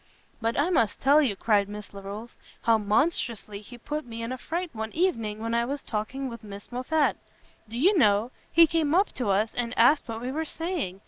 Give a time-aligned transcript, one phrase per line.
[0.41, 4.37] "But I must tell you," cried Miss Larolles, "how monstrously he put me in a
[4.39, 7.17] fright one evening when I was talking with Miss Moffat.
[7.69, 10.99] Do you know, he came up to us, and asked what we were saying!